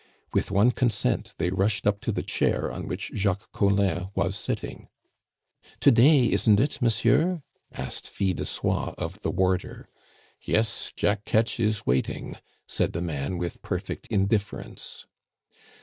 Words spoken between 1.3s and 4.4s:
they rushed up to the chair on which Jacques Collin was